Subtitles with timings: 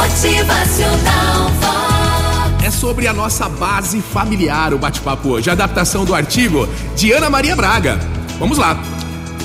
[0.00, 1.50] Motivacional.
[2.64, 7.28] É sobre a nossa base familiar o bate-papo hoje, a adaptação do artigo de Ana
[7.28, 8.00] Maria Braga.
[8.38, 8.82] Vamos lá.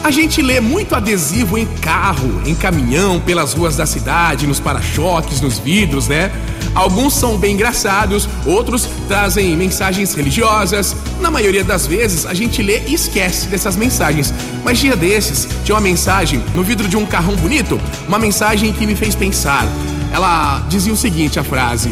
[0.02, 5.42] A gente lê muito adesivo em carro, em caminhão, pelas ruas da cidade, nos para-choques,
[5.42, 6.32] nos vidros, né?
[6.74, 10.96] Alguns são bem engraçados, outros trazem mensagens religiosas.
[11.20, 14.34] Na maioria das vezes, a gente lê e esquece dessas mensagens.
[14.64, 17.78] Mas dia desses, tinha uma mensagem no vidro de um carrão bonito,
[18.08, 19.68] uma mensagem que me fez pensar.
[20.16, 21.90] Ela dizia o seguinte: a frase.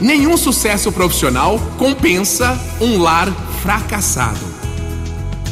[0.00, 3.30] Nenhum sucesso profissional compensa um lar
[3.62, 4.40] fracassado.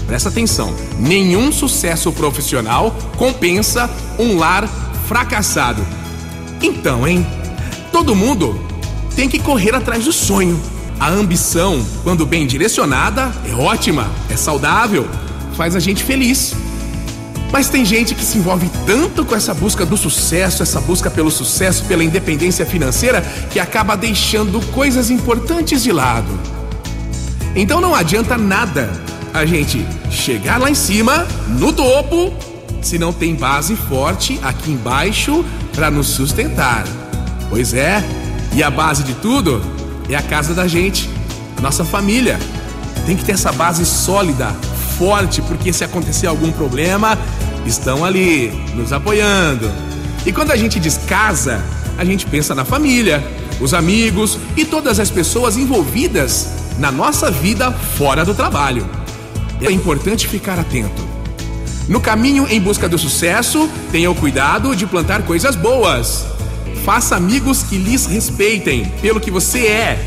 [0.06, 0.74] Presta atenção.
[0.98, 4.66] Nenhum sucesso profissional compensa um lar
[5.06, 5.86] fracassado.
[6.62, 7.26] Então, hein?
[7.92, 8.58] Todo mundo
[9.14, 10.58] tem que correr atrás do sonho.
[10.98, 15.06] A ambição, quando bem direcionada, é ótima, é saudável,
[15.54, 16.54] faz a gente feliz.
[17.56, 21.30] Mas tem gente que se envolve tanto com essa busca do sucesso, essa busca pelo
[21.30, 26.28] sucesso, pela independência financeira, que acaba deixando coisas importantes de lado.
[27.54, 28.92] Então não adianta nada
[29.32, 32.30] a gente chegar lá em cima, no topo,
[32.82, 35.42] se não tem base forte aqui embaixo
[35.74, 36.84] para nos sustentar.
[37.48, 38.04] Pois é,
[38.52, 39.62] e a base de tudo
[40.10, 41.08] é a casa da gente,
[41.56, 42.38] a nossa família.
[43.06, 44.54] Tem que ter essa base sólida,
[44.98, 47.16] forte, porque se acontecer algum problema,
[47.66, 49.70] estão ali nos apoiando.
[50.24, 51.64] E quando a gente diz casa,
[51.98, 53.24] a gente pensa na família,
[53.60, 58.86] os amigos e todas as pessoas envolvidas na nossa vida fora do trabalho.
[59.60, 61.06] É importante ficar atento.
[61.88, 66.26] No caminho em busca do sucesso, tenha o cuidado de plantar coisas boas.
[66.84, 70.06] Faça amigos que lhes respeitem pelo que você é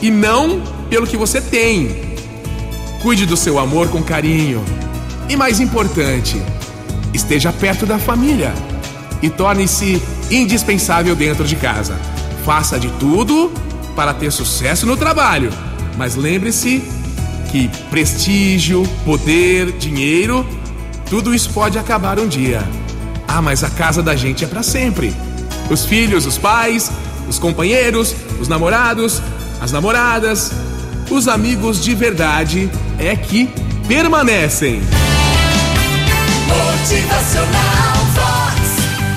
[0.00, 2.16] e não pelo que você tem.
[3.02, 4.64] Cuide do seu amor com carinho.
[5.28, 6.40] E mais importante,
[7.16, 8.54] esteja perto da família
[9.22, 10.00] e torne-se
[10.30, 11.98] indispensável dentro de casa.
[12.44, 13.50] Faça de tudo
[13.96, 15.50] para ter sucesso no trabalho,
[15.96, 16.82] mas lembre-se
[17.50, 20.46] que prestígio, poder, dinheiro,
[21.08, 22.62] tudo isso pode acabar um dia.
[23.26, 25.14] Ah, mas a casa da gente é para sempre.
[25.70, 26.92] Os filhos, os pais,
[27.28, 29.20] os companheiros, os namorados,
[29.60, 30.52] as namoradas,
[31.10, 33.48] os amigos de verdade é que
[33.88, 34.80] permanecem.
[36.46, 38.60] Motivacional Vox.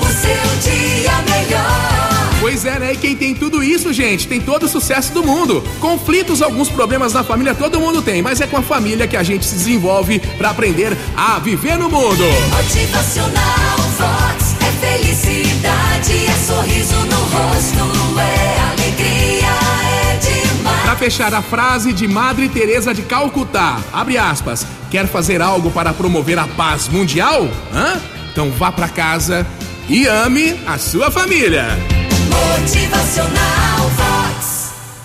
[0.01, 1.99] O seu dia melhor.
[2.39, 2.93] Pois é, né?
[2.93, 5.61] E quem tem tudo isso, gente, tem todo o sucesso do mundo.
[5.79, 9.23] Conflitos, alguns problemas na família, todo mundo tem, mas é com a família que a
[9.23, 12.23] gente se desenvolve para aprender a viver no mundo.
[12.55, 14.55] Motivacional Vox.
[14.61, 17.98] É felicidade, é sorriso no rosto,
[21.09, 23.79] fechar a frase de Madre Teresa de Calcutá.
[23.91, 24.63] Abre aspas.
[24.91, 27.49] Quer fazer algo para promover a paz mundial?
[27.73, 27.99] Hã?
[28.31, 29.43] Então vá para casa
[29.87, 31.65] e ame a sua família.
[32.29, 33.89] Motivacional